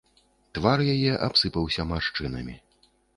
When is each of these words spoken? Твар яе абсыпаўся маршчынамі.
Твар 0.57 0.79
яе 0.93 1.11
абсыпаўся 1.27 1.85
маршчынамі. 1.91 2.57